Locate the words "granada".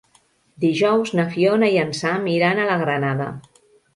2.85-3.31